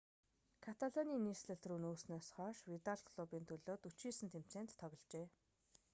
каталаны 0.65 1.15
нийслэл 1.25 1.61
рүү 1.69 1.79
нүүснээс 1.83 2.27
хойш 2.35 2.57
видал 2.71 3.01
клубын 3.07 3.43
төлөө 3.49 3.75
49 3.79 4.33
тэмцээнд 4.33 4.71
тогложээ 4.81 5.27